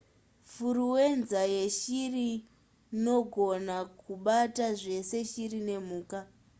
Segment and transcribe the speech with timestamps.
[0.51, 2.29] furuwenza yeshiri
[3.03, 6.17] nogona kubata zvese shiri nemhuka